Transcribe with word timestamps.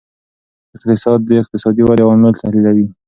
اقتصاد 0.75 1.19
د 1.25 1.29
اقتصادي 1.41 1.81
ودې 1.83 2.03
عوامل 2.05 2.33
تحلیلوي. 2.41 2.85